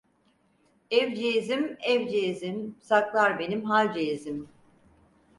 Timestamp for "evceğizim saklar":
1.81-3.39